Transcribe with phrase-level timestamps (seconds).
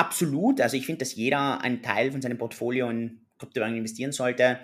[0.00, 0.60] absolut.
[0.60, 4.58] Also ich finde, dass jeder einen Teil von seinem Portfolio in Kryptowährungen investieren sollte.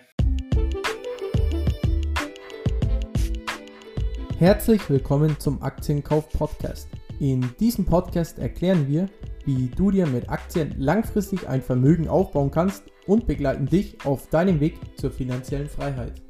[4.38, 6.88] Herzlich willkommen zum Aktienkauf Podcast.
[7.20, 9.08] In diesem Podcast erklären wir,
[9.44, 14.60] wie du dir mit Aktien langfristig ein Vermögen aufbauen kannst und begleiten dich auf deinem
[14.60, 16.22] Weg zur finanziellen Freiheit.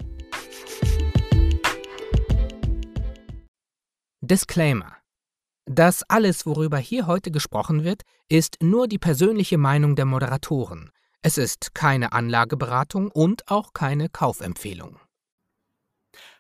[4.20, 4.96] Disclaimer.
[5.68, 10.92] Das alles, worüber hier heute gesprochen wird, ist nur die persönliche Meinung der Moderatoren.
[11.22, 15.00] Es ist keine Anlageberatung und auch keine Kaufempfehlung.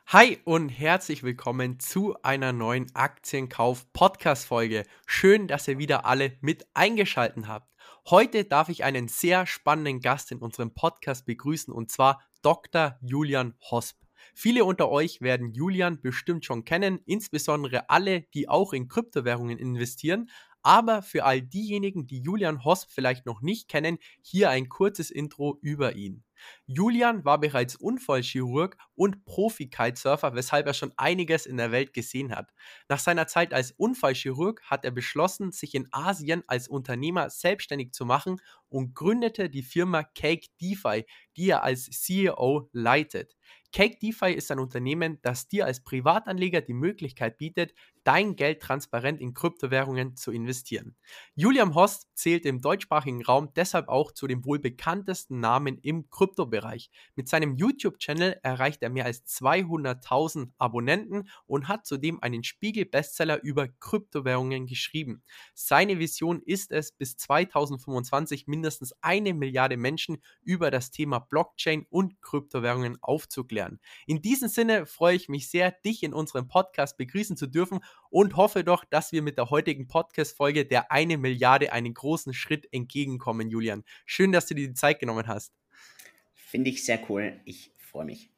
[0.06, 4.84] Hi und herzlich willkommen zu einer neuen Aktienkauf-Podcast-Folge.
[5.06, 7.74] Schön, dass ihr wieder alle mit eingeschaltet habt.
[8.08, 12.96] Heute darf ich einen sehr spannenden Gast in unserem Podcast begrüßen und zwar Dr.
[13.00, 14.05] Julian Hosp.
[14.38, 20.28] Viele unter euch werden Julian bestimmt schon kennen, insbesondere alle, die auch in Kryptowährungen investieren.
[20.62, 25.58] Aber für all diejenigen, die Julian Hosp vielleicht noch nicht kennen, hier ein kurzes Intro
[25.62, 26.22] über ihn.
[26.66, 32.52] Julian war bereits Unfallchirurg und Profi-Kitesurfer, weshalb er schon einiges in der Welt gesehen hat.
[32.90, 38.04] Nach seiner Zeit als Unfallchirurg hat er beschlossen, sich in Asien als Unternehmer selbstständig zu
[38.04, 41.06] machen und gründete die Firma Cake DeFi,
[41.38, 43.34] die er als CEO leitet.
[43.76, 47.74] Cake DeFi ist ein Unternehmen, das dir als Privatanleger die Möglichkeit bietet,
[48.06, 50.94] dein Geld transparent in Kryptowährungen zu investieren.
[51.34, 56.90] Julian Host zählt im deutschsprachigen Raum deshalb auch zu den wohl bekanntesten Namen im Kryptobereich.
[57.16, 63.66] Mit seinem YouTube-Channel erreicht er mehr als 200.000 Abonnenten und hat zudem einen Spiegel-Bestseller über
[63.66, 65.24] Kryptowährungen geschrieben.
[65.54, 72.22] Seine Vision ist es, bis 2025 mindestens eine Milliarde Menschen über das Thema Blockchain und
[72.22, 73.80] Kryptowährungen aufzuklären.
[74.06, 77.80] In diesem Sinne freue ich mich sehr, dich in unserem Podcast begrüßen zu dürfen
[78.10, 82.72] und hoffe doch, dass wir mit der heutigen Podcast-Folge der eine Milliarde einen großen Schritt
[82.72, 83.84] entgegenkommen, Julian.
[84.04, 85.52] Schön, dass du dir die Zeit genommen hast.
[86.34, 87.40] Finde ich sehr cool.
[87.44, 88.30] Ich freue mich.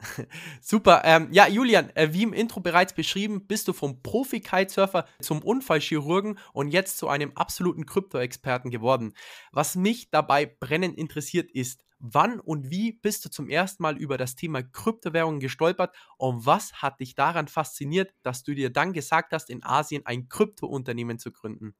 [0.60, 1.02] Super.
[1.04, 6.38] Ähm, ja, Julian, äh, wie im Intro bereits beschrieben, bist du vom Profi-Kitesurfer zum Unfallchirurgen
[6.52, 9.14] und jetzt zu einem absoluten Krypto-Experten geworden.
[9.52, 14.18] Was mich dabei brennend interessiert ist, wann und wie bist du zum ersten Mal über
[14.18, 19.32] das Thema Kryptowährungen gestolpert und was hat dich daran fasziniert, dass du dir dann gesagt
[19.32, 21.74] hast, in Asien ein Krypto-Unternehmen zu gründen?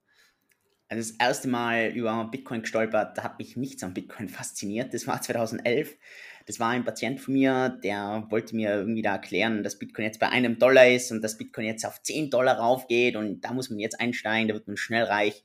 [0.89, 4.93] Also das erste Mal über Bitcoin gestolpert, da hat mich nichts an Bitcoin fasziniert.
[4.93, 5.97] Das war 2011.
[6.47, 10.19] Das war ein Patient von mir, der wollte mir irgendwie da erklären, dass Bitcoin jetzt
[10.19, 13.71] bei einem Dollar ist und dass Bitcoin jetzt auf 10 Dollar raufgeht und da muss
[13.71, 15.45] man jetzt einsteigen, da wird man schnell reich.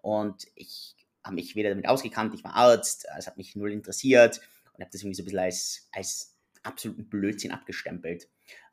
[0.00, 4.40] Und ich habe mich weder damit ausgekannt, ich war Arzt, es hat mich null interessiert
[4.72, 8.24] und habe das irgendwie so ein bisschen als, als absoluten Blödsinn abgestempelt.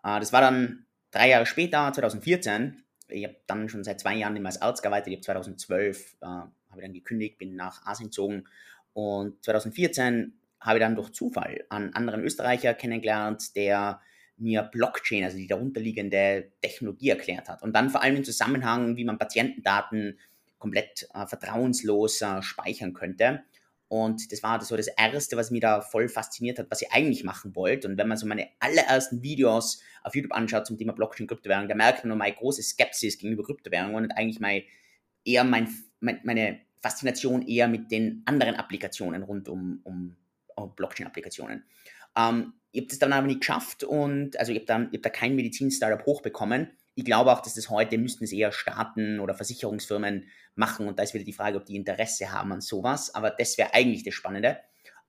[0.04, 4.36] Äh, das war dann drei Jahre später, 2014, ich habe dann schon seit zwei Jahren
[4.36, 5.08] immer als Arzt gearbeitet.
[5.08, 8.46] Ich habe 2012 äh, habe dann gekündigt, bin nach Asien gezogen
[8.94, 14.00] und 2014 habe ich dann durch Zufall einen anderen Österreicher kennengelernt, der
[14.38, 17.62] mir Blockchain, also die darunterliegende Technologie erklärt hat.
[17.62, 20.20] Und dann vor allem im Zusammenhang, wie man Patientendaten
[20.62, 23.44] komplett äh, vertrauenslos äh, speichern könnte.
[23.90, 27.26] Und das war so das Erste, was mich da voll fasziniert hat, was ich eigentlich
[27.26, 27.90] machen wollte.
[27.90, 31.76] Und wenn man so meine allerersten Videos auf YouTube anschaut zum Thema Blockchain, Kryptowährung, da
[31.76, 34.64] merkt man meine große Skepsis gegenüber Kryptowährungen und eigentlich mein,
[35.26, 35.68] eher mein,
[36.00, 40.16] mein, meine Faszination eher mit den anderen Applikationen rund um, um,
[40.56, 41.66] um Blockchain-Applikationen.
[42.16, 45.36] Ähm, ich habe das dann aber nicht geschafft und also ich habe hab da kein
[45.36, 50.26] Medizin-Startup hochbekommen ich glaube auch, dass das heute müssten es eher Staaten oder Versicherungsfirmen
[50.56, 53.58] machen und da ist wieder die Frage, ob die Interesse haben an sowas, aber das
[53.58, 54.60] wäre eigentlich das Spannende.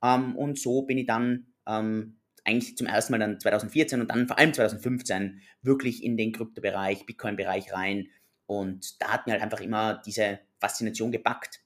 [0.03, 4.26] Ähm, und so bin ich dann ähm, eigentlich zum ersten Mal dann 2014 und dann
[4.26, 8.09] vor allem 2015 wirklich in den Kryptobereich, Bitcoin-Bereich rein
[8.47, 11.60] und da hat mir halt einfach immer diese Faszination gepackt,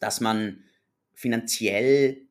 [0.00, 0.64] dass man
[1.12, 2.28] finanziell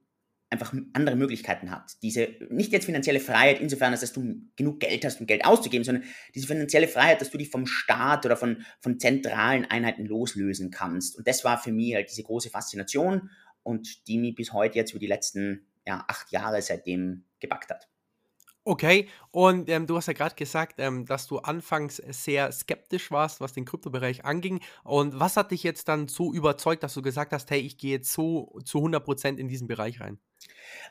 [0.53, 1.91] einfach andere Möglichkeiten hat.
[2.02, 6.06] Diese, nicht jetzt finanzielle Freiheit insofern, dass du genug Geld hast, um Geld auszugeben, sondern
[6.34, 11.18] diese finanzielle Freiheit, dass du dich vom Staat oder von, von zentralen Einheiten loslösen kannst.
[11.18, 13.30] Und das war für mich halt diese große Faszination
[13.63, 17.89] und die mich bis heute jetzt über die letzten ja, acht Jahre seitdem gepackt hat.
[18.65, 23.42] Okay, und ähm, du hast ja gerade gesagt, ähm, dass du anfangs sehr skeptisch warst,
[23.42, 24.62] was den Kryptobereich anging.
[24.86, 27.92] Und was hat dich jetzt dann so überzeugt, dass du gesagt hast, hey, ich gehe
[27.92, 30.18] jetzt so zu 100% in diesen Bereich rein?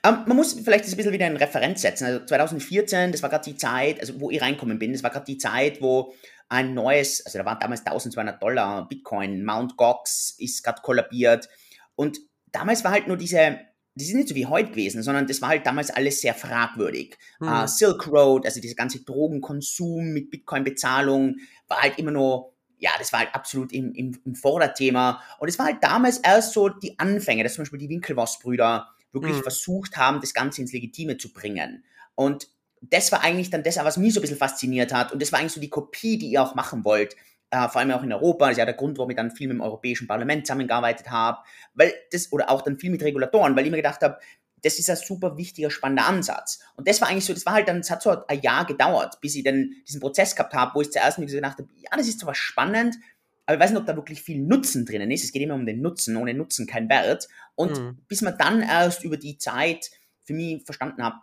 [0.05, 2.05] Ähm, man muss vielleicht das ein bisschen wieder in Referenz setzen.
[2.05, 5.25] Also 2014, das war gerade die Zeit, also wo ich reinkommen bin, das war gerade
[5.25, 6.13] die Zeit, wo
[6.51, 11.49] ein neues, also da waren damals 1200 Dollar Bitcoin, Mount Gox ist gerade kollabiert.
[11.95, 12.19] Und
[12.51, 13.61] damals war halt nur diese
[13.95, 17.19] die sind nicht so wie heute gewesen, sondern das war halt damals alles sehr fragwürdig.
[17.41, 17.49] Mhm.
[17.49, 21.37] Uh, Silk Road, also dieser ganze Drogenkonsum mit Bitcoin-Bezahlung,
[21.69, 22.53] war halt immer nur
[22.83, 25.23] ja, das war halt absolut im, im, im Vorderthema.
[25.39, 29.37] Und es war halt damals erst so die Anfänge, dass zum Beispiel die Winkelwoss-Brüder wirklich
[29.37, 29.43] mhm.
[29.43, 31.85] versucht haben, das Ganze ins Legitime zu bringen.
[32.17, 32.49] Und
[32.81, 35.13] das war eigentlich dann das, was mich so ein bisschen fasziniert hat.
[35.13, 37.15] Und das war eigentlich so die Kopie, die ihr auch machen wollt.
[37.53, 38.47] Äh, vor allem auch in Europa.
[38.47, 41.39] Das ist ja der Grund, warum ich dann viel mit dem Europäischen Parlament zusammengearbeitet habe.
[41.75, 44.19] Weil das, oder auch dann viel mit Regulatoren, weil ich mir gedacht habe,
[44.63, 46.61] das ist ein super wichtiger, spannender Ansatz.
[46.77, 49.21] Und das war eigentlich so, das war halt dann, es hat so ein Jahr gedauert,
[49.21, 52.09] bis ich dann diesen Prozess gehabt habe, wo ich zuerst mir gedacht habe, ja, das
[52.09, 52.97] ist zwar spannend,
[53.45, 55.25] aber ich weiß nicht, ob da wirklich viel Nutzen drinnen ist.
[55.25, 57.29] Es geht immer um den Nutzen, ohne Nutzen kein Wert.
[57.55, 57.99] Und mhm.
[58.09, 59.91] bis man dann erst über die Zeit
[60.25, 61.17] für mich verstanden hat,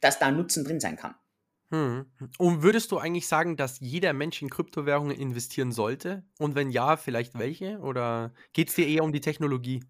[0.00, 1.14] dass da Nutzen drin sein kann.
[1.74, 2.06] Hm.
[2.38, 6.22] Und würdest du eigentlich sagen, dass jeder Mensch in Kryptowährungen investieren sollte?
[6.38, 7.78] Und wenn ja, vielleicht welche?
[7.80, 9.82] Oder geht es dir eher um die Technologie?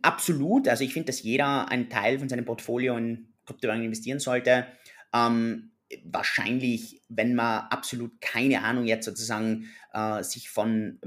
[0.00, 0.66] Absolut.
[0.66, 4.66] Also ich finde, dass jeder einen Teil von seinem Portfolio in Kryptowährungen investieren sollte.
[5.12, 5.72] Ähm,
[6.04, 10.98] wahrscheinlich, wenn man absolut keine Ahnung jetzt sozusagen äh, sich von,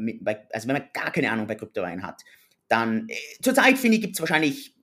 [0.52, 2.22] also wenn man gar keine Ahnung bei Kryptowährungen hat,
[2.68, 4.76] dann äh, zurzeit finde ich, gibt es wahrscheinlich,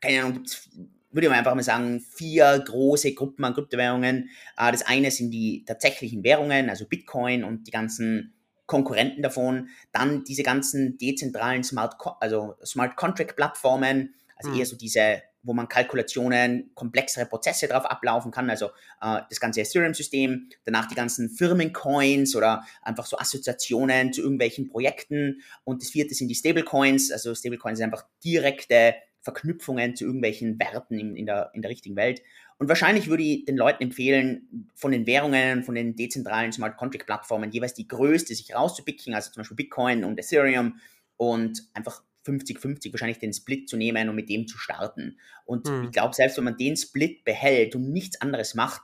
[0.00, 0.70] keine Ahnung, gibt's,
[1.12, 4.30] würde ich einfach mal sagen, vier große Gruppen an Kryptowährungen.
[4.56, 8.34] Äh, das eine sind die tatsächlichen Währungen, also Bitcoin und die ganzen
[8.66, 9.68] Konkurrenten davon.
[9.92, 14.58] Dann diese ganzen dezentralen Smart, also Smart Contract Plattformen, also mhm.
[14.58, 18.66] eher so diese, wo man Kalkulationen, komplexere Prozesse drauf ablaufen kann, also
[19.02, 25.42] äh, das ganze Ethereum-System, danach die ganzen Firmencoins oder einfach so Assoziationen zu irgendwelchen Projekten
[25.64, 30.98] und das vierte sind die Stablecoins, also Stablecoins sind einfach direkte Verknüpfungen zu irgendwelchen Werten
[30.98, 32.22] in, in, der, in der richtigen Welt.
[32.58, 37.06] Und wahrscheinlich würde ich den Leuten empfehlen, von den Währungen, von den dezentralen Smart Contract
[37.06, 40.80] Plattformen jeweils die größte sich rauszupicken, also zum Beispiel Bitcoin und Ethereum
[41.16, 45.18] und einfach 50-50 wahrscheinlich den Split zu nehmen und mit dem zu starten.
[45.44, 45.84] Und mhm.
[45.84, 48.82] ich glaube, selbst wenn man den Split behält und nichts anderes macht,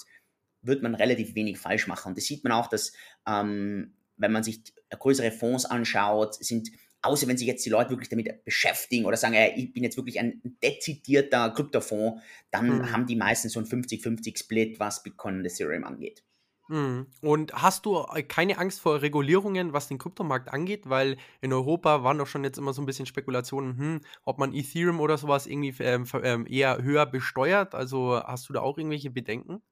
[0.63, 2.11] wird man relativ wenig falsch machen.
[2.11, 2.93] Und das sieht man auch, dass
[3.27, 4.61] ähm, wenn man sich
[4.91, 6.71] größere Fonds anschaut, sind
[7.03, 9.97] außer wenn sich jetzt die Leute wirklich damit beschäftigen oder sagen, ey, ich bin jetzt
[9.97, 12.93] wirklich ein dezidierter Kryptofonds, dann mhm.
[12.93, 16.25] haben die meisten so ein 50-50-Split, was Bitcoin und Ethereum angeht.
[16.69, 17.07] Mhm.
[17.23, 20.89] Und hast du äh, keine Angst vor Regulierungen, was den Kryptomarkt angeht?
[20.89, 24.53] Weil in Europa waren doch schon jetzt immer so ein bisschen Spekulationen, hm, ob man
[24.53, 27.75] Ethereum oder sowas irgendwie ähm, ähm, eher höher besteuert.
[27.75, 29.63] Also hast du da auch irgendwelche Bedenken?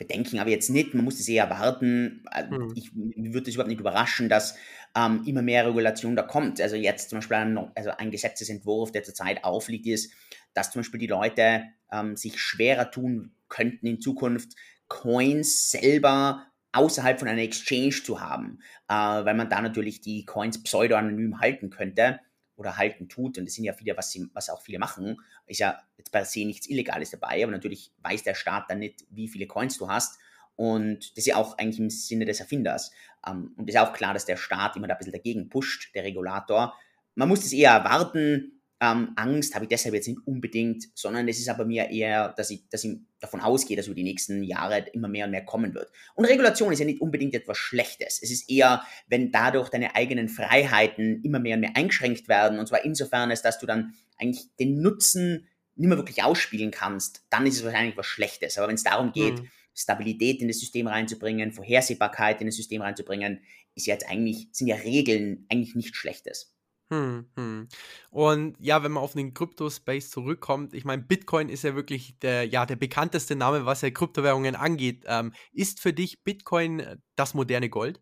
[0.00, 2.24] Bedenken aber jetzt nicht, man muss es eher erwarten.
[2.32, 2.72] Hm.
[2.74, 4.56] Ich, mir würde es überhaupt nicht überraschen, dass
[4.96, 6.58] ähm, immer mehr Regulation da kommt.
[6.58, 10.12] Also jetzt zum Beispiel ein, also ein Gesetzesentwurf, der zurzeit aufliegt, ist,
[10.54, 14.52] dass zum Beispiel die Leute ähm, sich schwerer tun könnten in Zukunft,
[14.88, 20.62] Coins selber außerhalb von einer Exchange zu haben, äh, weil man da natürlich die Coins
[20.62, 22.20] pseudo-anonym halten könnte
[22.60, 25.16] oder halten tut, und das sind ja viele, was, sie, was auch viele machen,
[25.46, 29.04] ist ja jetzt per se nichts Illegales dabei, aber natürlich weiß der Staat dann nicht,
[29.10, 30.18] wie viele Coins du hast.
[30.56, 32.92] Und das ist ja auch eigentlich im Sinne des Erfinders.
[33.26, 35.94] Ähm, und es ist auch klar, dass der Staat immer da ein bisschen dagegen pusht,
[35.94, 36.74] der Regulator.
[37.14, 41.38] Man muss das eher erwarten, ähm, Angst habe ich deshalb jetzt nicht unbedingt, sondern es
[41.38, 44.86] ist aber mir eher, dass ich, dass ich davon ausgehe, dass über die nächsten Jahre
[44.94, 45.90] immer mehr und mehr kommen wird.
[46.14, 48.20] Und Regulation ist ja nicht unbedingt etwas Schlechtes.
[48.22, 52.68] Es ist eher, wenn dadurch deine eigenen Freiheiten immer mehr und mehr eingeschränkt werden, und
[52.68, 57.46] zwar insofern, als dass du dann eigentlich den Nutzen nicht mehr wirklich ausspielen kannst, dann
[57.46, 58.56] ist es wahrscheinlich was Schlechtes.
[58.56, 59.48] Aber wenn es darum geht, mhm.
[59.74, 63.40] Stabilität in das System reinzubringen, Vorhersehbarkeit in das System reinzubringen,
[63.74, 66.54] ist ja jetzt eigentlich, sind ja Regeln eigentlich nichts Schlechtes.
[66.90, 67.68] Hm, hm.
[68.10, 72.44] Und ja, wenn man auf den Krypto-Space zurückkommt, ich meine, Bitcoin ist ja wirklich der,
[72.44, 75.04] ja, der bekannteste Name, was ja Kryptowährungen angeht.
[75.06, 78.00] Ähm, ist für dich Bitcoin äh, das moderne Gold?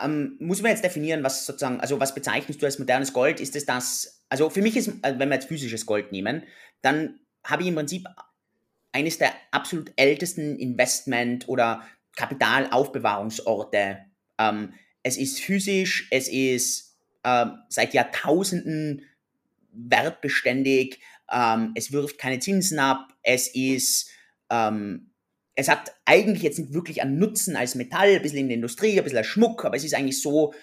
[0.00, 3.38] Ähm, muss man jetzt definieren, was sozusagen, also was bezeichnest du als modernes Gold?
[3.38, 6.44] Ist es das, also für mich ist, äh, wenn wir jetzt physisches Gold nehmen,
[6.80, 8.06] dann habe ich im Prinzip
[8.92, 11.82] eines der absolut ältesten Investment- oder
[12.16, 13.98] Kapitalaufbewahrungsorte
[14.38, 14.72] ähm,
[15.02, 19.02] es ist physisch, es ist äh, seit Jahrtausenden
[19.72, 24.10] wertbeständig, ähm, es wirft keine Zinsen ab, es ist,
[24.50, 25.10] ähm,
[25.54, 28.98] es hat eigentlich jetzt nicht wirklich einen Nutzen als Metall, ein bisschen in der Industrie,
[28.98, 30.54] ein bisschen als Schmuck, aber es ist eigentlich so,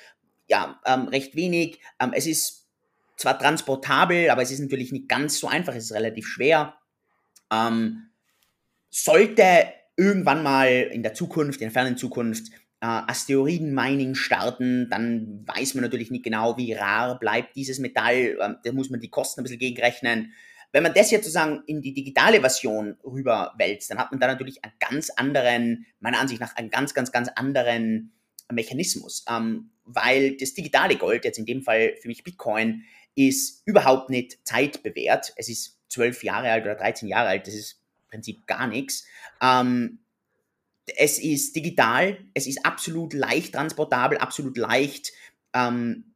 [0.48, 1.79] ja, ähm, recht wenig.
[2.00, 2.67] Ähm, es ist
[3.17, 6.75] zwar transportabel, aber es ist natürlich nicht ganz so einfach, es ist relativ schwer.
[7.51, 8.10] Ähm,
[8.89, 15.74] sollte irgendwann mal in der Zukunft, in der fernen Zukunft, äh, Asteroiden-Mining starten, dann weiß
[15.75, 18.38] man natürlich nicht genau, wie rar bleibt dieses Metall.
[18.41, 20.33] Ähm, da muss man die Kosten ein bisschen gegenrechnen.
[20.71, 24.63] Wenn man das jetzt sozusagen in die digitale Version rüberwälzt, dann hat man da natürlich
[24.63, 28.13] einen ganz anderen, meiner Ansicht nach, einen ganz, ganz, ganz anderen
[28.51, 29.25] Mechanismus.
[29.29, 32.83] Ähm, weil das digitale Gold, jetzt in dem Fall für mich Bitcoin,
[33.15, 35.33] ist überhaupt nicht zeitbewährt.
[35.36, 39.05] Es ist zwölf Jahre alt oder 13 Jahre alt, das ist im Prinzip gar nichts.
[39.41, 40.00] Ähm,
[40.98, 45.12] es ist digital, es ist absolut leicht transportabel, absolut leicht
[45.53, 46.15] ähm,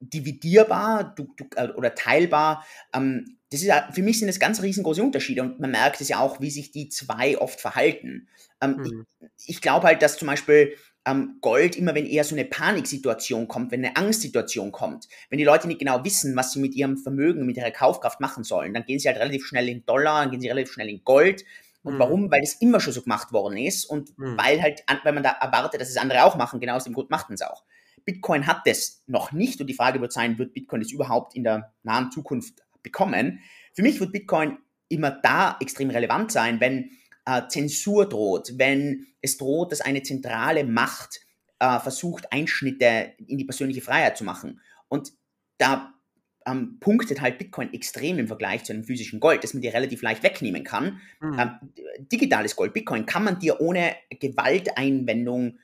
[0.00, 2.66] dividierbar du, du, äh, oder teilbar.
[2.94, 6.20] Ähm, das ist für mich sind das ganz riesengroße Unterschiede und man merkt es ja
[6.20, 8.28] auch, wie sich die zwei oft verhalten.
[8.60, 9.06] Ähm, mhm.
[9.38, 10.76] Ich, ich glaube halt, dass zum Beispiel
[11.06, 15.44] ähm, Gold immer, wenn eher so eine Paniksituation kommt, wenn eine Angstsituation kommt, wenn die
[15.44, 18.84] Leute nicht genau wissen, was sie mit ihrem Vermögen, mit ihrer Kaufkraft machen sollen, dann
[18.84, 21.44] gehen sie halt relativ schnell in Dollar, dann gehen sie relativ schnell in Gold.
[21.82, 21.98] Und mhm.
[21.98, 22.30] warum?
[22.30, 24.36] Weil es immer schon so gemacht worden ist und mhm.
[24.36, 27.10] weil halt, weil man da erwartet, dass es andere auch machen, genau aus dem Grund
[27.10, 27.64] machten es auch.
[28.04, 31.44] Bitcoin hat das noch nicht und die Frage wird sein, wird Bitcoin das überhaupt in
[31.44, 33.40] der nahen Zukunft bekommen?
[33.74, 34.58] Für mich wird Bitcoin
[34.88, 36.90] immer da extrem relevant sein, wenn
[37.26, 41.20] äh, Zensur droht, wenn es droht, dass eine zentrale Macht
[41.58, 44.60] äh, versucht, Einschnitte in die persönliche Freiheit zu machen.
[44.88, 45.12] Und
[45.58, 45.94] da
[46.46, 50.02] ähm, punktet halt Bitcoin extrem im Vergleich zu einem physischen Gold, das man dir relativ
[50.02, 51.00] leicht wegnehmen kann.
[51.20, 51.38] Mhm.
[51.38, 51.50] Ähm,
[52.12, 55.58] digitales Gold, Bitcoin, kann man dir ohne Gewalteinwendung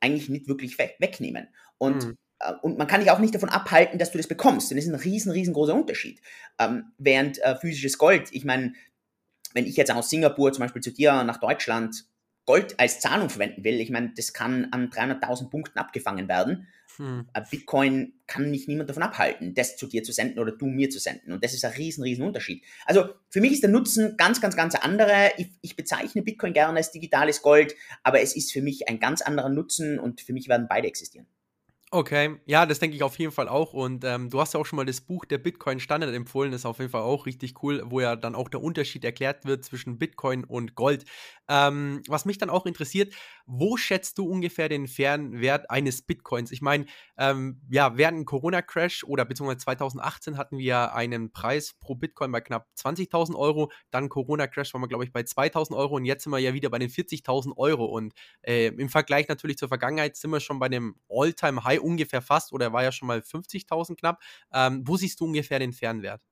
[0.00, 1.48] eigentlich nicht wirklich we wegnehmen.
[1.78, 4.70] Und mhm äh, und man kann dich auch nicht davon abhalten, dass du das bekommst.
[4.70, 6.20] Denn das ist ein riesen, riesengroßer Unterschied.
[6.58, 8.72] Ähm, während äh, physisches Gold, ich meine,
[9.54, 12.04] wenn ich jetzt aus Singapur zum Beispiel zu dir nach Deutschland
[12.44, 16.66] Gold als Zahlung verwenden will, ich meine, das kann an 300.000 Punkten abgefangen werden.
[16.96, 17.26] Hm.
[17.32, 20.90] Äh, Bitcoin kann mich niemand davon abhalten, das zu dir zu senden oder du mir
[20.90, 21.32] zu senden.
[21.32, 22.64] Und das ist ein riesen, riesen Unterschied.
[22.84, 25.32] Also für mich ist der Nutzen ganz, ganz, ganz andere.
[25.38, 29.22] Ich, ich bezeichne Bitcoin gerne als digitales Gold, aber es ist für mich ein ganz
[29.22, 31.26] anderer Nutzen und für mich werden beide existieren.
[31.94, 33.74] Okay, ja, das denke ich auf jeden Fall auch.
[33.74, 36.62] Und ähm, du hast ja auch schon mal das Buch der Bitcoin Standard empfohlen, das
[36.62, 39.62] ist auf jeden Fall auch richtig cool, wo ja dann auch der Unterschied erklärt wird
[39.62, 41.04] zwischen Bitcoin und Gold.
[41.50, 43.12] Ähm, was mich dann auch interessiert,
[43.44, 46.50] wo schätzt du ungefähr den fairen Wert eines Bitcoins?
[46.50, 46.86] Ich meine,
[47.18, 52.40] ähm, ja, während dem Corona-Crash oder beziehungsweise 2018 hatten wir einen Preis pro Bitcoin bei
[52.40, 53.70] knapp 20.000 Euro.
[53.90, 56.70] Dann Corona-Crash waren wir, glaube ich, bei 2.000 Euro und jetzt sind wir ja wieder
[56.70, 57.84] bei den 40.000 Euro.
[57.84, 62.52] Und äh, im Vergleich natürlich zur Vergangenheit sind wir schon bei dem All-Time-High ungefähr fast
[62.52, 64.22] oder war ja schon mal 50.000 knapp.
[64.52, 66.22] Ähm, wo siehst du ungefähr den fairen Wert?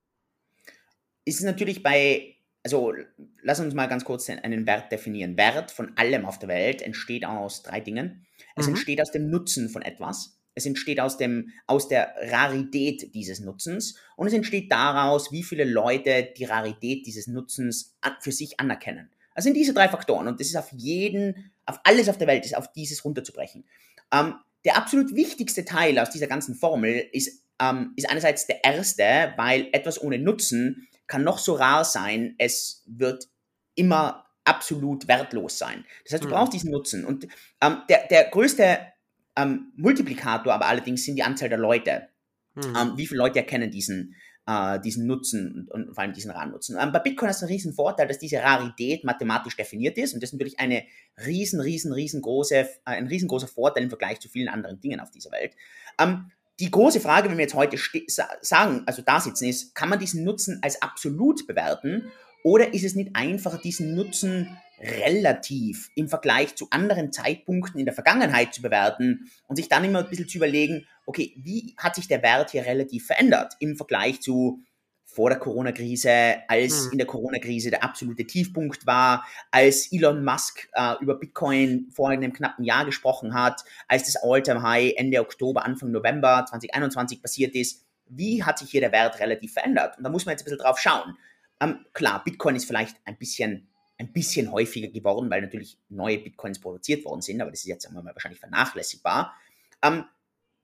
[1.25, 2.93] Ist natürlich bei also
[3.41, 5.37] lass uns mal ganz kurz einen Wert definieren.
[5.37, 8.25] Wert von allem auf der Welt entsteht aus drei Dingen.
[8.55, 8.73] Es mhm.
[8.73, 10.37] entsteht aus dem Nutzen von etwas.
[10.53, 15.63] Es entsteht aus, dem, aus der Rarität dieses Nutzens und es entsteht daraus, wie viele
[15.63, 19.09] Leute die Rarität dieses Nutzens für sich anerkennen.
[19.33, 22.43] Also sind diese drei Faktoren und das ist auf jeden, auf alles auf der Welt,
[22.43, 23.63] ist auf dieses runterzubrechen.
[24.11, 29.33] Ähm, der absolut wichtigste Teil aus dieser ganzen Formel ist, ähm, ist einerseits der erste,
[29.37, 33.27] weil etwas ohne Nutzen kann noch so rar sein, es wird
[33.75, 35.85] immer absolut wertlos sein.
[36.03, 36.33] Das heißt, du mhm.
[36.33, 37.05] brauchst diesen Nutzen.
[37.05, 37.27] Und
[37.61, 38.79] ähm, der, der größte
[39.35, 42.09] ähm, Multiplikator aber allerdings sind die Anzahl der Leute.
[42.55, 42.75] Mhm.
[42.75, 44.15] Ähm, wie viele Leute erkennen diesen,
[44.51, 46.77] äh, diesen Nutzen und, und, vor allem diesen raren Nutzen.
[46.79, 50.29] Ähm, bei Bitcoin ist ein riesen Vorteil, dass diese Rarität mathematisch definiert ist und das
[50.29, 50.83] ist natürlich eine
[51.25, 55.31] riesen, riesen, riesengroße, äh, ein riesengroßer Vorteil im Vergleich zu vielen anderen Dingen auf dieser
[55.31, 55.55] Welt.
[55.99, 57.77] Ähm, die große Frage, wenn wir jetzt heute
[58.41, 62.11] sagen, also da sitzen, ist, kann man diesen Nutzen als absolut bewerten
[62.43, 67.93] oder ist es nicht einfacher, diesen Nutzen relativ im Vergleich zu anderen Zeitpunkten in der
[67.93, 72.07] Vergangenheit zu bewerten und sich dann immer ein bisschen zu überlegen, okay, wie hat sich
[72.07, 74.61] der Wert hier relativ verändert im Vergleich zu
[75.03, 76.91] vor der Corona-Krise, als mhm.
[76.93, 82.31] in der Corona-Krise der absolute Tiefpunkt war, als Elon Musk äh, über Bitcoin vor einem
[82.31, 87.85] knappen Jahr gesprochen hat, als das All-Time-High Ende Oktober, Anfang November 2021 passiert ist.
[88.05, 89.97] Wie hat sich hier der Wert relativ verändert?
[89.97, 91.17] Und da muss man jetzt ein bisschen drauf schauen.
[91.59, 96.61] Ähm, klar, Bitcoin ist vielleicht ein bisschen, ein bisschen häufiger geworden, weil natürlich neue Bitcoins
[96.61, 99.33] produziert worden sind, aber das ist jetzt sagen wir mal, wahrscheinlich vernachlässigbar.
[99.83, 100.05] Ähm,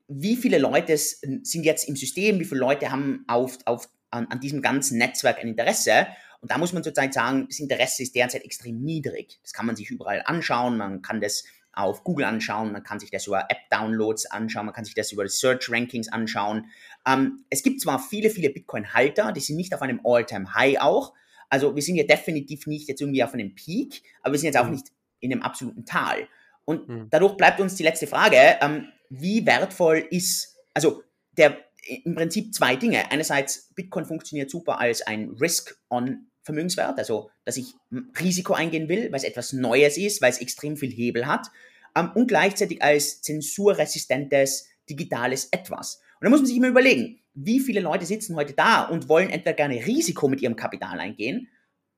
[0.08, 4.40] wie viele Leute sind jetzt im System, wie viele Leute haben auf, auf an, an
[4.40, 6.08] diesem ganzen Netzwerk ein Interesse.
[6.40, 9.40] Und da muss man zurzeit sagen, das Interesse ist derzeit extrem niedrig.
[9.44, 10.78] Das kann man sich überall anschauen.
[10.78, 11.44] Man kann das
[11.78, 15.28] auf Google anschauen, man kann sich das über App-Downloads anschauen, man kann sich das über
[15.28, 16.72] Search-Rankings anschauen.
[17.06, 21.14] Ähm, es gibt zwar viele, viele Bitcoin-Halter, die sind nicht auf einem All-Time-High auch.
[21.50, 24.58] Also wir sind ja definitiv nicht jetzt irgendwie auf einem Peak, aber wir sind jetzt
[24.58, 24.72] auch mhm.
[24.72, 24.88] nicht
[25.20, 26.28] in einem absoluten Tal.
[26.66, 27.08] Und mhm.
[27.10, 31.04] dadurch bleibt uns die letzte Frage, ähm, wie wertvoll ist, also
[31.38, 31.58] der,
[32.04, 33.12] im Prinzip zwei Dinge.
[33.12, 37.74] Einerseits, Bitcoin funktioniert super als ein Risk-on-Vermögenswert, also dass ich
[38.20, 41.48] Risiko eingehen will, weil es etwas Neues ist, weil es extrem viel Hebel hat
[41.96, 46.02] ähm, und gleichzeitig als zensurresistentes digitales Etwas.
[46.20, 49.30] Und da muss man sich immer überlegen, wie viele Leute sitzen heute da und wollen
[49.30, 51.50] entweder gerne Risiko mit ihrem Kapital eingehen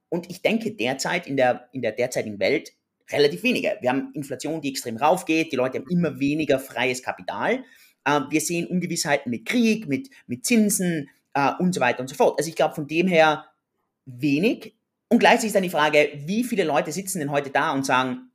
[0.09, 2.73] und ich denke derzeit in der, in der derzeitigen Welt
[3.11, 3.77] relativ wenige.
[3.81, 7.63] Wir haben Inflation, die extrem raufgeht, die Leute haben immer weniger freies Kapital
[8.05, 12.15] äh, wir sehen Ungewissheiten mit Krieg, mit, mit Zinsen äh, und so weiter und so
[12.15, 12.37] fort.
[12.37, 13.45] Also ich glaube von dem her
[14.05, 14.75] wenig.
[15.09, 18.31] Und gleichzeitig ist dann die Frage, wie viele Leute sitzen denn heute da und sagen,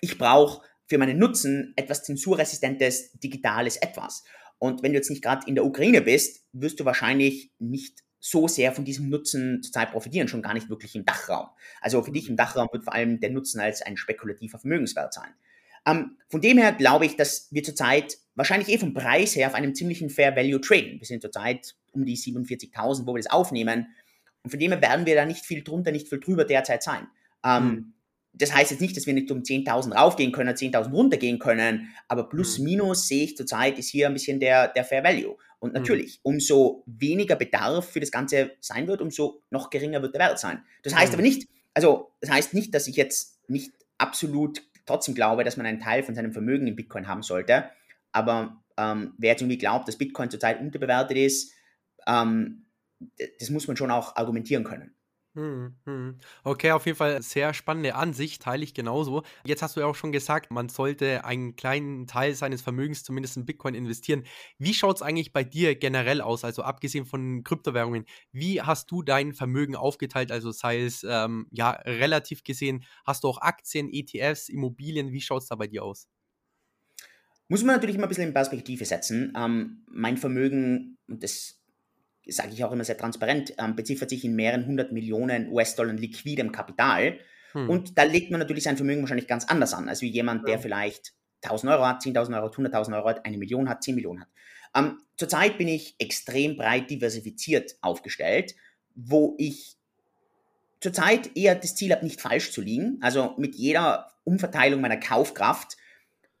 [0.00, 4.24] ich brauche für meinen Nutzen etwas zensurresistentes, digitales Etwas.
[4.58, 8.48] Und wenn du jetzt nicht gerade in der Ukraine bist, wirst du wahrscheinlich nicht so
[8.48, 11.48] sehr von diesem Nutzen zurzeit profitieren, schon gar nicht wirklich im Dachraum.
[11.80, 15.30] Also für dich im Dachraum wird vor allem der Nutzen als ein spekulativer Vermögenswert sein.
[15.86, 19.54] Ähm, von dem her glaube ich, dass wir zurzeit wahrscheinlich eh vom Preis her auf
[19.54, 21.00] einem ziemlichen Fair Value traden.
[21.00, 23.88] Wir sind zurzeit um die 47.000, wo wir das aufnehmen.
[24.42, 27.06] Und von dem her werden wir da nicht viel drunter, nicht viel drüber derzeit sein.
[27.44, 27.94] Ähm, mhm.
[28.32, 32.28] Das heißt jetzt nicht, dass wir nicht um 10.000 raufgehen können, 10.000 runtergehen können, aber
[32.28, 32.64] plus mhm.
[32.64, 35.36] minus sehe ich zurzeit ist hier ein bisschen der, der Fair Value.
[35.60, 35.80] Und mhm.
[35.80, 36.34] natürlich, mhm.
[36.34, 40.62] umso weniger Bedarf für das Ganze sein wird, umso noch geringer wird der Wert sein.
[40.82, 41.14] Das heißt mhm.
[41.14, 45.66] aber nicht, also das heißt nicht, dass ich jetzt nicht absolut trotzdem glaube, dass man
[45.66, 47.70] einen Teil von seinem Vermögen in Bitcoin haben sollte.
[48.12, 51.52] Aber ähm, wer jetzt irgendwie glaubt, dass Bitcoin zurzeit unterbewertet ist,
[52.06, 52.64] ähm,
[53.38, 54.94] das muss man schon auch argumentieren können.
[55.38, 56.18] Hm, hm.
[56.42, 59.22] Okay, auf jeden Fall sehr spannende Ansicht, teile ich genauso.
[59.44, 63.36] Jetzt hast du ja auch schon gesagt, man sollte einen kleinen Teil seines Vermögens zumindest
[63.36, 64.24] in Bitcoin investieren.
[64.58, 66.42] Wie schaut es eigentlich bei dir generell aus?
[66.44, 70.32] Also abgesehen von Kryptowährungen, wie hast du dein Vermögen aufgeteilt?
[70.32, 75.12] Also sei es ähm, ja relativ gesehen, hast du auch Aktien, ETFs, Immobilien?
[75.12, 76.08] Wie schaut es da bei dir aus?
[77.48, 79.32] Muss man natürlich immer ein bisschen in Perspektive setzen.
[79.36, 81.57] Ähm, mein Vermögen, das
[82.28, 86.52] sage ich auch immer sehr transparent, ähm, beziffert sich in mehreren hundert Millionen US-Dollar liquidem
[86.52, 87.18] Kapital.
[87.52, 87.68] Hm.
[87.68, 90.58] Und da legt man natürlich sein Vermögen wahrscheinlich ganz anders an, als wie jemand, der
[90.58, 94.22] vielleicht 1000 Euro hat, 10.000 Euro hat, 100.000 Euro hat, eine Million hat, 10 Millionen
[94.22, 94.28] hat.
[94.74, 98.54] Ähm, zurzeit bin ich extrem breit diversifiziert aufgestellt,
[98.94, 99.76] wo ich
[100.80, 102.98] zurzeit eher das Ziel habe, nicht falsch zu liegen.
[103.00, 105.76] Also mit jeder Umverteilung meiner Kaufkraft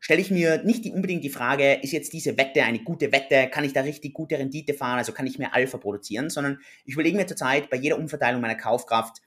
[0.00, 3.48] stelle ich mir nicht die, unbedingt die Frage, ist jetzt diese Wette eine gute Wette,
[3.48, 6.94] kann ich da richtig gute Rendite fahren, also kann ich mehr Alpha produzieren, sondern ich
[6.94, 9.18] überlege mir zurzeit bei jeder Umverteilung meiner Kaufkraft,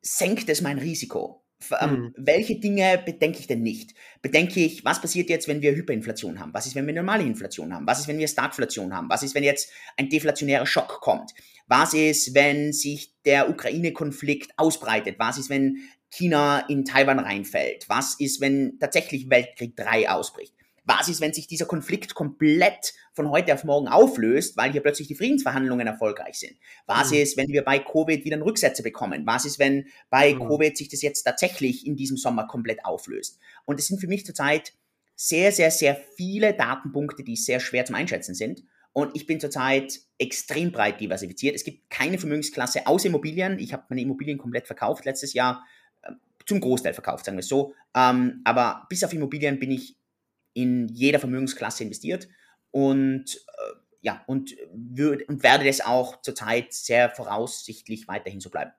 [0.00, 1.44] senkt es mein Risiko?
[1.80, 2.14] Ähm, mhm.
[2.16, 3.94] Welche Dinge bedenke ich denn nicht?
[4.22, 6.54] Bedenke ich, was passiert jetzt, wenn wir Hyperinflation haben?
[6.54, 7.86] Was ist, wenn wir normale Inflation haben?
[7.86, 9.10] Was ist, wenn wir Stagflation haben?
[9.10, 11.32] Was ist, wenn jetzt ein deflationärer Schock kommt?
[11.66, 15.16] Was ist, wenn sich der Ukraine-Konflikt ausbreitet?
[15.18, 15.78] Was ist, wenn
[16.10, 17.88] China in Taiwan reinfällt?
[17.88, 20.54] Was ist, wenn tatsächlich Weltkrieg 3 ausbricht?
[20.84, 25.06] Was ist, wenn sich dieser Konflikt komplett von heute auf morgen auflöst, weil hier plötzlich
[25.06, 26.56] die Friedensverhandlungen erfolgreich sind?
[26.86, 27.18] Was mhm.
[27.18, 29.26] ist, wenn wir bei Covid wieder einen Rücksetzer bekommen?
[29.26, 30.48] Was ist, wenn bei mhm.
[30.48, 33.38] Covid sich das jetzt tatsächlich in diesem Sommer komplett auflöst?
[33.66, 34.72] Und es sind für mich zurzeit
[35.14, 38.62] sehr, sehr, sehr viele Datenpunkte, die sehr schwer zum Einschätzen sind.
[38.94, 41.54] Und ich bin zurzeit extrem breit diversifiziert.
[41.54, 43.58] Es gibt keine Vermögensklasse außer Immobilien.
[43.58, 45.64] Ich habe meine Immobilien komplett verkauft letztes Jahr
[46.46, 47.74] zum Großteil verkauft, sagen wir es so.
[47.94, 49.96] Ähm, aber bis auf Immobilien bin ich
[50.54, 52.28] in jeder Vermögensklasse investiert
[52.70, 58.72] und äh, ja, und, würd, und werde das auch zurzeit sehr voraussichtlich weiterhin so bleiben.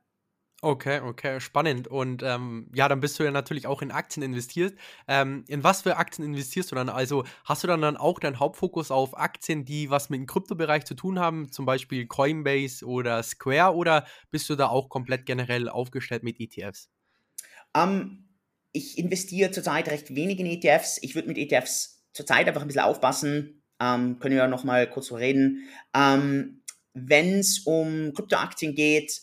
[0.62, 1.88] Okay, okay, spannend.
[1.88, 4.77] Und ähm, ja, dann bist du ja natürlich auch in Aktien investiert.
[5.08, 6.89] Ähm, in was für Aktien investierst du dann?
[6.89, 10.84] Also hast du dann, dann auch deinen Hauptfokus auf Aktien, die was mit dem Kryptobereich
[10.86, 15.69] zu tun haben, zum Beispiel Coinbase oder Square, oder bist du da auch komplett generell
[15.69, 16.89] aufgestellt mit ETFs?
[17.75, 18.25] Ähm,
[18.71, 20.99] ich investiere zurzeit recht wenig in ETFs.
[21.01, 23.63] Ich würde mit ETFs zurzeit einfach ein bisschen aufpassen.
[23.82, 25.67] Ähm, können wir noch mal kurz reden.
[25.95, 26.62] Ähm,
[26.93, 29.21] wenn es um Kryptoaktien geht,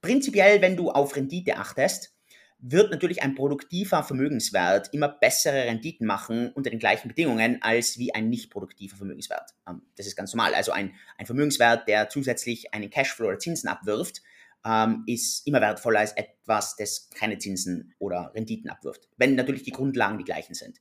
[0.00, 2.14] prinzipiell, wenn du auf Rendite achtest,
[2.60, 8.12] wird natürlich ein produktiver Vermögenswert immer bessere Renditen machen unter den gleichen Bedingungen als wie
[8.14, 9.50] ein nicht produktiver Vermögenswert.
[9.68, 10.54] Ähm, das ist ganz normal.
[10.54, 14.22] Also ein, ein Vermögenswert, der zusätzlich einen Cashflow oder Zinsen abwirft,
[14.64, 19.72] ähm, ist immer wertvoller als etwas, das keine Zinsen oder Renditen abwirft, wenn natürlich die
[19.72, 20.78] Grundlagen die gleichen sind.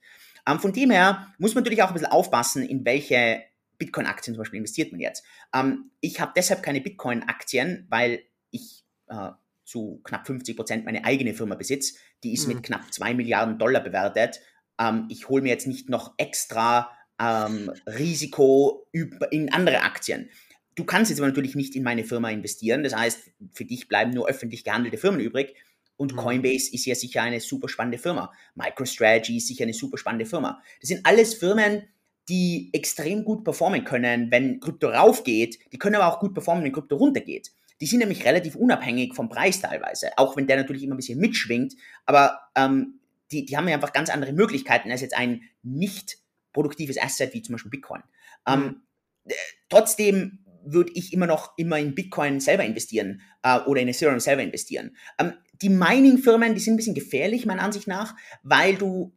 [0.47, 3.43] Ähm, von dem her muss man natürlich auch ein bisschen aufpassen, in welche
[3.77, 5.23] Bitcoin-Aktien zum Beispiel investiert man jetzt.
[5.53, 9.31] Ähm, ich habe deshalb keine Bitcoin-Aktien, weil ich äh,
[9.67, 11.95] zu knapp 50 Prozent meine eigene Firma besitze.
[12.23, 12.55] Die ist mhm.
[12.55, 14.39] mit knapp 2 Milliarden Dollar bewertet.
[14.79, 18.87] Ähm, ich hole mir jetzt nicht noch extra ähm, Risiko
[19.31, 20.29] in andere Aktien.
[20.77, 22.83] Du kannst jetzt aber natürlich nicht in meine Firma investieren.
[22.83, 25.55] Das heißt, für dich bleiben nur öffentlich gehandelte Firmen übrig.
[25.97, 26.17] Und mhm.
[26.17, 28.31] Coinbase ist ja sicher eine super spannende Firma.
[28.53, 30.61] MicroStrategy ist sicher eine super spannende Firma.
[30.79, 31.81] Das sind alles Firmen,
[32.29, 35.57] die extrem gut performen können, wenn Krypto raufgeht.
[35.73, 37.51] Die können aber auch gut performen, wenn Krypto runtergeht.
[37.81, 41.19] Die sind nämlich relativ unabhängig vom Preis teilweise, auch wenn der natürlich immer ein bisschen
[41.19, 41.73] mitschwingt.
[42.05, 42.99] Aber ähm,
[43.31, 46.19] die, die haben ja einfach ganz andere Möglichkeiten als jetzt ein nicht
[46.53, 48.03] produktives Asset wie zum Beispiel Bitcoin.
[48.45, 48.81] Ähm, mhm.
[49.25, 49.35] Ähm,
[49.69, 50.39] trotzdem
[50.73, 54.95] würde ich immer noch immer in Bitcoin selber investieren äh, oder in Ethereum selber investieren.
[55.19, 59.13] Ähm, die Mining-Firmen, die sind ein bisschen gefährlich, meiner Ansicht nach, weil du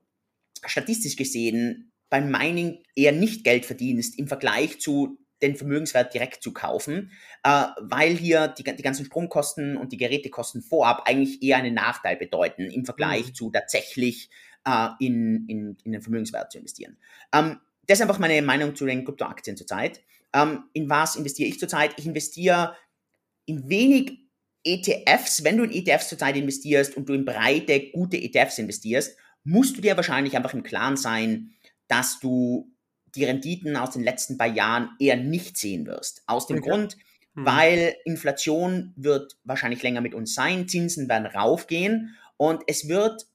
[0.65, 6.53] statistisch gesehen beim Mining eher nicht Geld verdienst im Vergleich zu den Vermögenswert direkt zu
[6.53, 7.13] kaufen,
[7.45, 12.17] äh, weil hier die, die ganzen Stromkosten und die Gerätekosten vorab eigentlich eher einen Nachteil
[12.17, 13.35] bedeuten im Vergleich mhm.
[13.35, 14.29] zu tatsächlich
[14.67, 16.99] äh, in, in, in den Vermögenswert zu investieren.
[17.33, 20.03] Ähm, das ist einfach meine Meinung zu den Kryptoaktien zurzeit.
[20.33, 21.95] Ähm, in was investiere ich zurzeit?
[21.99, 22.77] Ich investiere
[23.47, 24.19] in wenig
[24.65, 25.45] ETFs.
[25.45, 29.81] Wenn du in ETFs zurzeit investierst und du in breite, gute ETFs investierst, musst du
[29.81, 31.53] dir wahrscheinlich einfach im Klaren sein,
[31.89, 32.71] dass du
[33.15, 36.23] die Renditen aus den letzten paar Jahren eher nicht sehen wirst.
[36.27, 36.69] Aus dem okay.
[36.69, 36.97] Grund,
[37.35, 37.45] hm.
[37.45, 43.27] weil Inflation wird wahrscheinlich länger mit uns sein, Zinsen werden raufgehen und es wird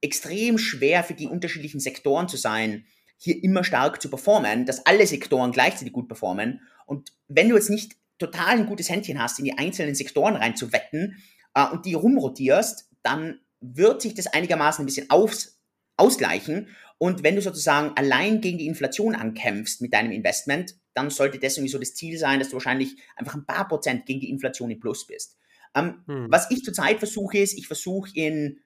[0.00, 2.86] extrem schwer für die unterschiedlichen Sektoren zu sein,
[3.18, 6.60] hier immer stark zu performen, dass alle Sektoren gleichzeitig gut performen.
[6.86, 11.22] Und wenn du jetzt nicht total ein gutes Händchen hast, in die einzelnen Sektoren reinzuwetten
[11.54, 15.60] äh, und die rumrotierst, dann wird sich das einigermaßen ein bisschen aus,
[15.96, 16.68] ausgleichen.
[16.98, 21.56] Und wenn du sozusagen allein gegen die Inflation ankämpfst mit deinem Investment, dann sollte das
[21.56, 24.70] irgendwie so das Ziel sein, dass du wahrscheinlich einfach ein paar Prozent gegen die Inflation
[24.70, 25.36] im Plus bist.
[25.74, 26.26] Ähm, hm.
[26.30, 28.60] Was ich zurzeit versuche, ist, ich versuche in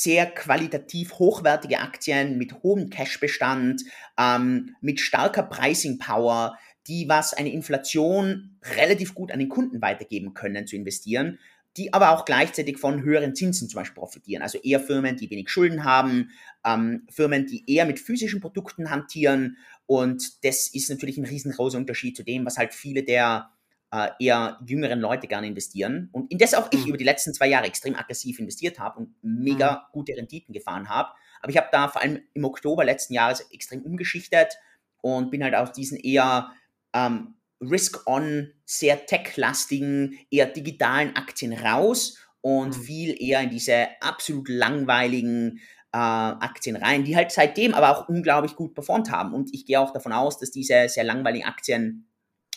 [0.00, 3.82] sehr qualitativ hochwertige Aktien mit hohem Cashbestand,
[4.18, 10.34] ähm, mit starker Pricing Power, die was eine Inflation relativ gut an den Kunden weitergeben
[10.34, 11.38] können, zu investieren,
[11.76, 14.42] die aber auch gleichzeitig von höheren Zinsen zum Beispiel profitieren.
[14.42, 16.30] Also eher Firmen, die wenig Schulden haben,
[16.64, 19.58] ähm, Firmen, die eher mit physischen Produkten hantieren.
[19.86, 23.53] Und das ist natürlich ein riesengroßer Unterschied zu dem, was halt viele der
[23.94, 26.88] äh, eher jüngeren Leute gerne investieren und in das auch ich mhm.
[26.88, 29.92] über die letzten zwei Jahre extrem aggressiv investiert habe und mega mhm.
[29.92, 31.10] gute Renditen gefahren habe.
[31.40, 34.58] Aber ich habe da vor allem im Oktober letzten Jahres extrem umgeschichtet
[35.00, 36.50] und bin halt aus diesen eher
[36.92, 42.82] ähm, Risk-on, sehr tech-lastigen, eher digitalen Aktien raus und mhm.
[42.82, 45.60] viel eher in diese absolut langweiligen
[45.92, 49.34] äh, Aktien rein, die halt seitdem aber auch unglaublich gut performt haben.
[49.34, 52.10] Und ich gehe auch davon aus, dass diese sehr langweiligen Aktien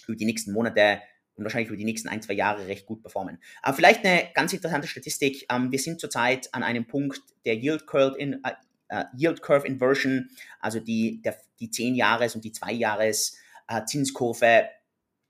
[0.08, 1.02] über die nächsten Monate
[1.38, 3.38] und wahrscheinlich über die nächsten ein, zwei Jahre recht gut performen.
[3.62, 5.46] Aber vielleicht eine ganz interessante Statistik.
[5.50, 8.54] Ähm, wir sind zurzeit an einem Punkt der Yield Curve, in, äh,
[8.90, 13.38] äh Yield Curve Inversion, also die, der, die 10-Jahres- und die 2-Jahres-
[13.70, 14.64] äh,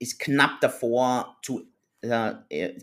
[0.00, 1.68] ist knapp davor, zu,
[2.02, 2.34] äh,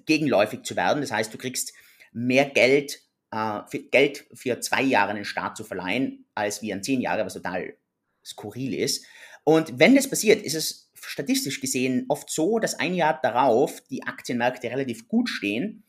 [0.05, 1.01] gegenläufig zu werden.
[1.01, 1.73] Das heißt, du kriegst
[2.11, 6.83] mehr Geld, äh, für, Geld für zwei Jahre den Staat zu verleihen, als wie an
[6.83, 7.75] zehn Jahre, was total
[8.23, 9.05] skurril ist.
[9.43, 14.03] Und wenn das passiert, ist es statistisch gesehen oft so, dass ein Jahr darauf die
[14.03, 15.83] Aktienmärkte relativ gut stehen,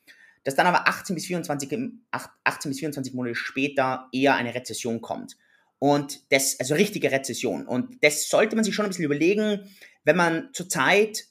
[0.45, 1.99] dass dann aber 18 bis 24,
[2.45, 5.37] 18 bis 24 Monate später eher eine Rezession kommt.
[5.79, 7.67] Und das, also richtige Rezession.
[7.67, 9.69] Und das sollte man sich schon ein bisschen überlegen,
[10.05, 11.25] wenn man zurzeit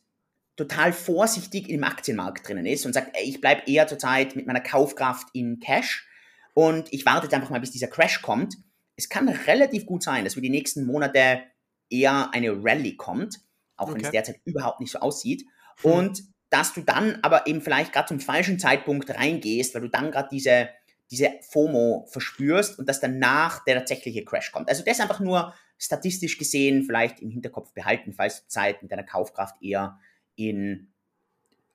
[0.55, 4.61] total vorsichtig im Aktienmarkt drinnen ist und sagt, ey, ich bleibe eher zurzeit mit meiner
[4.61, 6.07] Kaufkraft in Cash
[6.53, 8.55] und ich warte jetzt einfach mal, bis dieser Crash kommt.
[8.95, 11.41] Es kann relativ gut sein, dass wir die nächsten Monate
[11.89, 13.44] eher eine Rallye kommt
[13.77, 13.95] auch okay.
[13.95, 15.45] wenn es derzeit überhaupt nicht so aussieht.
[15.81, 15.91] Hm.
[15.91, 20.11] Und dass du dann aber eben vielleicht gerade zum falschen Zeitpunkt reingehst, weil du dann
[20.11, 20.69] gerade diese,
[21.11, 24.69] diese FOMO verspürst und dass danach der tatsächliche Crash kommt.
[24.69, 29.03] Also das einfach nur statistisch gesehen vielleicht im Hinterkopf behalten, falls du Zeit mit deiner
[29.03, 29.99] Kaufkraft eher
[30.35, 30.93] in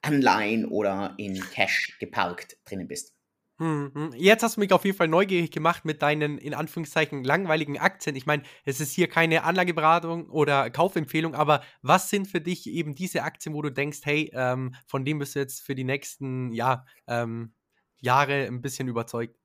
[0.02, 3.14] Anleihen oder in Cash geparkt drinnen bist.
[3.60, 4.14] Mhm.
[4.16, 8.16] Jetzt hast du mich auf jeden Fall neugierig gemacht mit deinen, in Anführungszeichen, langweiligen Aktien.
[8.16, 12.94] Ich meine, es ist hier keine Anlageberatung oder Kaufempfehlung, aber was sind für dich eben
[12.94, 16.52] diese Aktien, wo du denkst, hey, ähm, von dem bist du jetzt für die nächsten
[16.54, 17.52] ja, ähm,
[18.00, 19.36] Jahre ein bisschen überzeugt?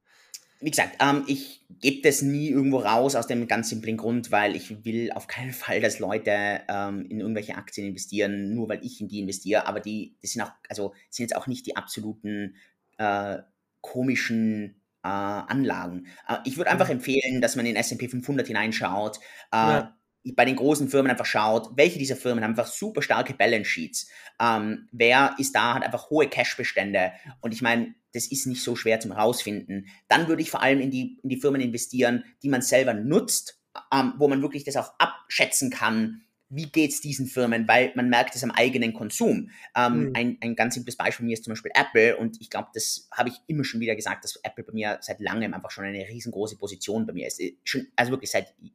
[0.62, 4.56] Wie gesagt, ähm, ich gebe das nie irgendwo raus aus dem ganz simplen Grund, weil
[4.56, 9.02] ich will auf keinen Fall, dass Leute ähm, in irgendwelche Aktien investieren, nur weil ich
[9.02, 9.68] in die investiere.
[9.68, 12.56] Aber die, das sind auch, also sind jetzt auch nicht die absoluten
[12.98, 13.40] äh,
[13.86, 16.08] komischen äh, Anlagen.
[16.28, 16.96] Äh, ich würde einfach mhm.
[16.96, 19.18] empfehlen, dass man in S&P 500 hineinschaut,
[19.52, 19.98] äh, ja.
[20.36, 24.08] bei den großen Firmen einfach schaut, welche dieser Firmen haben einfach super starke Balance Sheets.
[24.42, 27.12] Ähm, wer ist da, hat einfach hohe Cash-Bestände.
[27.42, 29.88] Und ich meine, das ist nicht so schwer zum rausfinden.
[30.08, 33.62] Dann würde ich vor allem in die, in die Firmen investieren, die man selber nutzt,
[33.94, 38.10] ähm, wo man wirklich das auch abschätzen kann, wie geht es diesen Firmen, weil man
[38.10, 39.50] merkt es am eigenen Konsum.
[39.76, 40.12] Ähm, mhm.
[40.14, 43.08] ein, ein ganz simples Beispiel von mir ist zum Beispiel Apple und ich glaube, das
[43.12, 46.08] habe ich immer schon wieder gesagt, dass Apple bei mir seit langem einfach schon eine
[46.08, 47.40] riesengroße Position bei mir ist.
[47.40, 48.72] Äh, schon, also wirklich seit, ich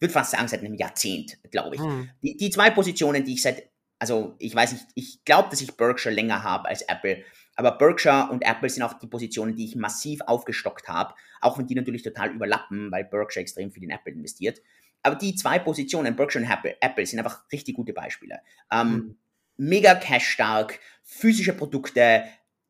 [0.00, 1.80] würde fast sagen, seit einem Jahrzehnt, glaube ich.
[1.80, 2.10] Mhm.
[2.22, 5.76] Die, die zwei Positionen, die ich seit, also ich weiß nicht, ich glaube, dass ich
[5.76, 7.22] Berkshire länger habe als Apple,
[7.54, 11.66] aber Berkshire und Apple sind auch die Positionen, die ich massiv aufgestockt habe, auch wenn
[11.66, 14.60] die natürlich total überlappen, weil Berkshire extrem viel in Apple investiert.
[15.06, 18.40] Aber die zwei Positionen, Berkshire und Apple, Apple sind einfach richtig gute Beispiele.
[18.72, 19.16] Ähm, mhm.
[19.56, 22.24] Mega cash-stark, physische Produkte,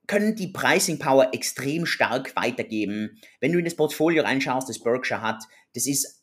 [0.07, 3.19] können die Pricing Power extrem stark weitergeben.
[3.41, 5.43] Wenn du in das Portfolio reinschaust, das Berkshire hat,
[5.75, 6.23] das ist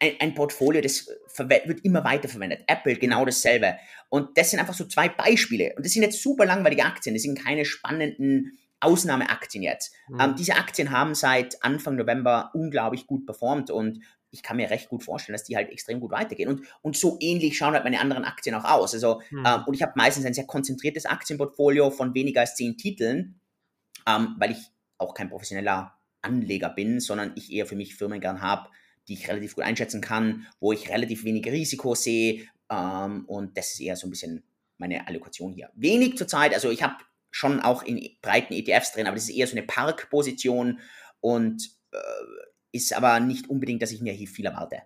[0.00, 1.06] ein, ein Portfolio, das
[1.38, 2.64] wird immer weiter verwendet.
[2.66, 3.76] Apple genau dasselbe.
[4.08, 5.74] Und das sind einfach so zwei Beispiele.
[5.76, 7.14] Und das sind jetzt super langweilige Aktien.
[7.14, 9.94] Das sind keine spannenden Ausnahmeaktien jetzt.
[10.08, 10.20] Mhm.
[10.20, 14.88] Ähm, diese Aktien haben seit Anfang November unglaublich gut performt und ich kann mir recht
[14.88, 16.48] gut vorstellen, dass die halt extrem gut weitergehen.
[16.48, 18.94] Und, und so ähnlich schauen halt meine anderen Aktien auch aus.
[18.94, 19.44] Also, mhm.
[19.46, 23.40] ähm, und ich habe meistens ein sehr konzentriertes Aktienportfolio von weniger als zehn Titeln,
[24.06, 24.58] ähm, weil ich
[24.98, 28.70] auch kein professioneller Anleger bin, sondern ich eher für mich Firmen gern habe,
[29.06, 32.48] die ich relativ gut einschätzen kann, wo ich relativ wenig Risiko sehe.
[32.70, 34.44] Ähm, und das ist eher so ein bisschen
[34.78, 35.70] meine Allokation hier.
[35.74, 36.96] Wenig zurzeit, also ich habe
[37.30, 40.80] schon auch in breiten ETFs drin, aber das ist eher so eine Parkposition
[41.20, 41.98] und äh,
[42.72, 44.82] ist aber nicht unbedingt, dass ich mir hier viel erwarte.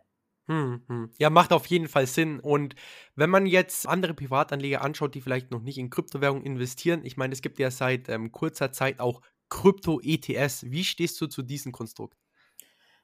[0.49, 1.11] Hm, hm.
[1.19, 2.39] Ja, macht auf jeden Fall Sinn.
[2.39, 2.77] Und
[3.17, 7.33] wenn man jetzt andere Privatanleger anschaut, die vielleicht noch nicht in Kryptowährungen investieren, ich meine,
[7.33, 10.71] es gibt ja seit ähm, kurzer Zeit auch Krypto-ETS.
[10.71, 12.17] Wie stehst du zu diesem Konstrukt?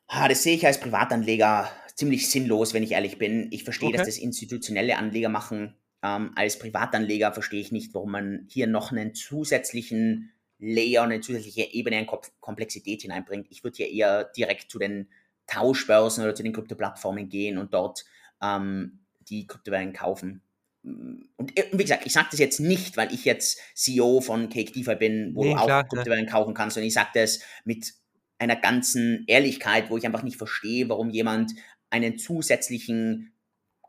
[0.06, 3.48] Ah, das sehe ich als Privatanleger ziemlich sinnlos, wenn ich ehrlich bin.
[3.50, 3.98] Ich verstehe, okay.
[3.98, 5.74] dass das institutionelle Anleger machen.
[6.02, 11.72] Ähm, als Privatanleger verstehe ich nicht, warum man hier noch einen zusätzlichen Layer, eine zusätzliche
[11.72, 12.06] Ebene an
[12.40, 13.48] Komplexität hineinbringt.
[13.50, 15.08] Ich würde hier eher direkt zu den
[15.48, 18.04] Tauschbörsen oder zu den Krypto-Plattformen gehen und dort
[18.40, 20.42] ähm, die Kryptowährungen kaufen.
[20.84, 24.72] Und äh, wie gesagt, ich sage das jetzt nicht, weil ich jetzt CEO von Cake
[24.72, 26.32] DeFi bin, wo nee, du auch klar, Kryptowährungen ja.
[26.32, 27.92] kaufen kannst, sondern ich sage das mit
[28.38, 31.52] einer ganzen Ehrlichkeit, wo ich einfach nicht verstehe, warum jemand
[31.90, 33.32] einen zusätzlichen,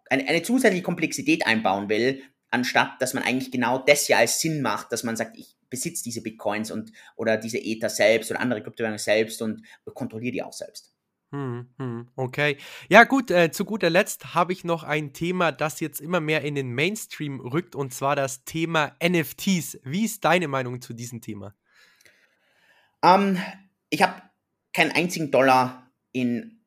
[0.10, 2.22] eine, eine zusätzliche Komplexität einbauen will,
[2.54, 6.04] anstatt dass man eigentlich genau das ja als Sinn macht, dass man sagt, ich besitze
[6.04, 9.63] diese Bitcoins und oder diese Ether selbst oder andere Kryptowährungen selbst und
[9.94, 10.94] kontrolliere die auch selbst.
[11.32, 12.58] Hm, hm, okay.
[12.89, 16.44] Ja, gut, äh, zu guter Letzt habe ich noch ein Thema, das jetzt immer mehr
[16.44, 19.80] in den Mainstream rückt, und zwar das Thema NFTs.
[19.84, 21.56] Wie ist deine Meinung zu diesem Thema?
[23.02, 23.38] Um, ähm,
[23.89, 24.22] ich habe
[24.74, 26.63] keinen einzigen Dollar in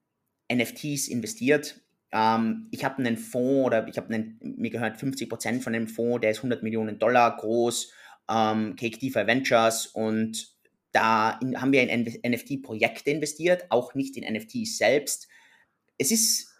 [0.52, 1.80] NFTs investiert.
[2.16, 6.30] Ähm, ich habe einen Fonds oder ich habe mir gehört 50% von dem Fonds, der
[6.30, 7.92] ist 100 Millionen Dollar groß
[8.30, 10.54] ähm, Cake DeFi Ventures und
[10.92, 15.28] da in, haben wir in NFT-Projekte investiert, auch nicht in NFTs selbst.
[15.98, 16.54] Es ist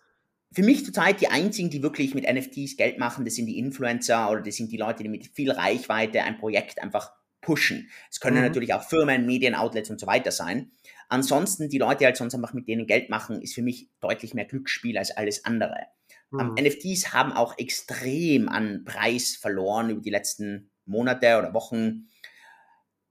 [0.53, 4.31] für mich zurzeit die einzigen, die wirklich mit NFTs Geld machen, das sind die Influencer
[4.31, 7.12] oder das sind die Leute, die mit viel Reichweite ein Projekt einfach
[7.47, 7.89] pushen.
[8.11, 8.43] Es können mhm.
[8.43, 10.73] natürlich auch Firmen, Medien, Outlets und so weiter sein.
[11.09, 14.35] Ansonsten, die Leute, die halt sonst einfach mit denen Geld machen, ist für mich deutlich
[14.35, 15.87] mehr Glücksspiel als alles andere.
[16.31, 16.41] Mhm.
[16.41, 22.09] Um, NFTs haben auch extrem an Preis verloren über die letzten Monate oder Wochen.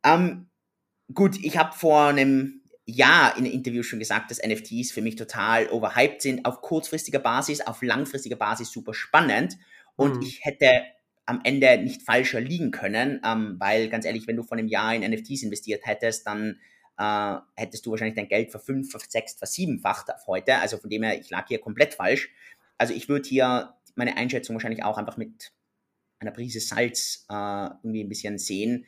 [0.03, 0.49] Ähm,
[1.13, 5.15] gut, ich habe vor einem Jahr in einem Interview schon gesagt, dass NFTs für mich
[5.15, 9.57] total overhyped sind, auf kurzfristiger Basis, auf langfristiger Basis super spannend.
[9.95, 10.21] Und mhm.
[10.23, 10.83] ich hätte
[11.25, 14.93] am Ende nicht falscher liegen können, ähm, weil ganz ehrlich, wenn du vor einem Jahr
[14.93, 16.59] in NFTs investiert hättest, dann
[16.97, 20.57] äh, hättest du wahrscheinlich dein Geld verfünf, versechst, versiebenfacht auf heute.
[20.57, 22.29] Also von dem her, ich lag hier komplett falsch.
[22.77, 25.51] Also ich würde hier meine Einschätzung wahrscheinlich auch einfach mit
[26.19, 27.33] einer Prise Salz äh,
[27.83, 28.85] irgendwie ein bisschen sehen.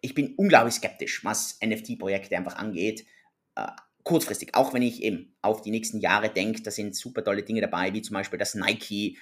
[0.00, 3.06] Ich bin unglaublich skeptisch, was NFT-Projekte einfach angeht.
[3.54, 3.68] Äh,
[4.04, 7.60] kurzfristig, auch wenn ich eben auf die nächsten Jahre denke, da sind super tolle Dinge
[7.60, 9.18] dabei, wie zum Beispiel, dass Nike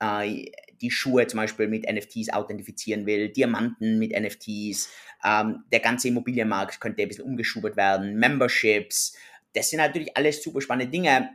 [0.00, 0.50] äh,
[0.80, 4.90] die Schuhe zum Beispiel mit NFTs authentifizieren will, Diamanten mit NFTs,
[5.24, 9.16] ähm, der ganze Immobilienmarkt könnte ein bisschen umgeschubert werden, Memberships,
[9.52, 11.30] das sind natürlich alles super spannende Dinge.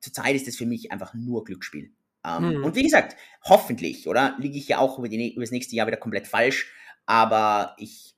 [0.00, 1.92] Zurzeit ist das für mich einfach nur Glücksspiel.
[2.24, 2.64] Ähm, hm.
[2.64, 4.36] Und wie gesagt, hoffentlich, oder?
[4.38, 6.72] Liege ich ja auch über, die, über das nächste Jahr wieder komplett falsch.
[7.06, 8.14] Aber ich,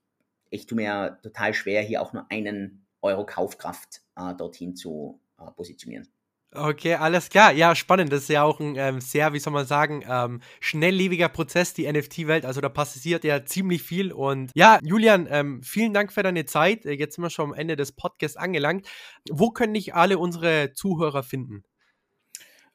[0.51, 5.51] ich tue mir total schwer, hier auch nur einen Euro Kaufkraft äh, dorthin zu äh,
[5.53, 6.09] positionieren.
[6.53, 7.53] Okay, alles klar.
[7.53, 8.13] Ja, spannend.
[8.13, 11.91] Das ist ja auch ein ähm, sehr, wie soll man sagen, ähm, schnelllebiger Prozess, die
[11.91, 12.45] NFT-Welt.
[12.45, 14.13] Also da passiert ja ziemlich viel.
[14.13, 16.87] Und ja, Julian, ähm, vielen Dank für deine Zeit.
[16.87, 18.89] Äh, jetzt sind wir schon am Ende des Podcasts angelangt.
[19.31, 21.63] Wo können dich alle unsere Zuhörer finden?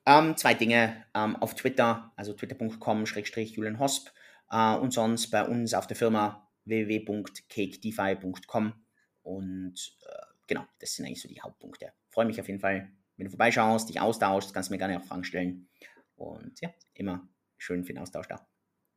[0.06, 4.08] Ähm, zwei Dinge ähm, auf Twitter, also twitter.com-julian Hosp
[4.52, 8.74] äh, und sonst bei uns auf der Firma www.cakedefi.com
[9.24, 11.92] und äh, genau, das sind eigentlich so die Hauptpunkte.
[12.12, 15.06] Freue mich auf jeden Fall, wenn du vorbeischaust, dich austauschst, kannst du mir gerne auch
[15.06, 15.68] Fragen stellen
[16.16, 18.46] und ja, immer schön für den Austausch da.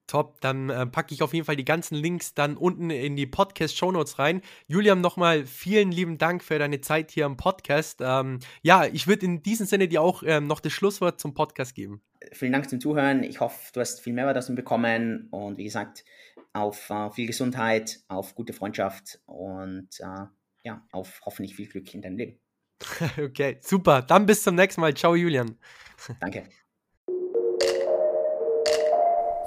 [0.09, 3.27] Top, dann äh, packe ich auf jeden Fall die ganzen Links dann unten in die
[3.27, 4.41] Podcast-Shownotes rein.
[4.67, 8.01] Julian, nochmal vielen lieben Dank für deine Zeit hier im Podcast.
[8.01, 11.75] Ähm, ja, ich würde in diesem Sinne dir auch ähm, noch das Schlusswort zum Podcast
[11.75, 12.01] geben.
[12.33, 13.23] Vielen Dank zum Zuhören.
[13.23, 16.05] Ich hoffe, du hast viel aus ihm bekommen und wie gesagt,
[16.55, 20.25] auf äh, viel Gesundheit, auf gute Freundschaft und äh,
[20.65, 22.41] ja, auf hoffentlich viel Glück in deinem Leben.
[23.23, 24.03] okay, super.
[24.03, 24.95] Dann bis zum nächsten Mal.
[24.95, 25.57] Ciao, Julian.
[26.21, 26.45] Danke.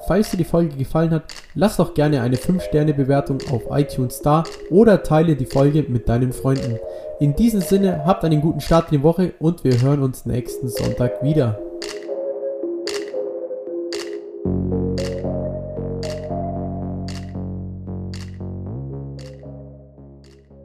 [0.08, 5.04] Falls dir die Folge gefallen hat, lass doch gerne eine 5-Sterne-Bewertung auf iTunes da oder
[5.04, 6.80] teile die Folge mit deinen Freunden.
[7.20, 10.68] In diesem Sinne, habt einen guten Start in die Woche und wir hören uns nächsten
[10.68, 11.71] Sonntag wieder.